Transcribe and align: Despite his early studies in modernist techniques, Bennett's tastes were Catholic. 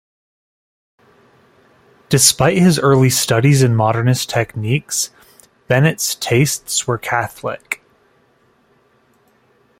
Despite 2.09 2.57
his 2.57 2.79
early 2.79 3.11
studies 3.11 3.61
in 3.61 3.75
modernist 3.75 4.31
techniques, 4.31 5.11
Bennett's 5.67 6.15
tastes 6.15 6.87
were 6.87 6.97
Catholic. 6.97 7.83